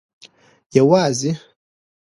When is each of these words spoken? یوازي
یوازي 0.77 1.31